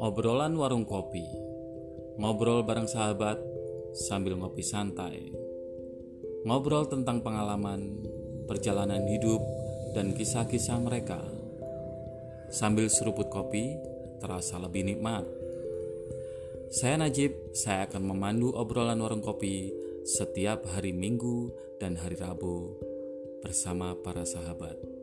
[0.00, 1.28] Obrolan warung kopi.
[2.16, 3.36] Ngobrol bareng sahabat
[3.92, 5.28] sambil ngopi santai.
[6.48, 8.00] Ngobrol tentang pengalaman,
[8.48, 9.44] perjalanan hidup,
[9.92, 11.20] dan kisah-kisah mereka.
[12.48, 13.76] Sambil seruput kopi,
[14.24, 15.28] terasa lebih nikmat.
[16.72, 19.68] Saya Najib, saya akan memandu obrolan warung kopi
[20.08, 22.72] setiap hari Minggu dan hari Rabu
[23.44, 24.99] bersama para sahabat.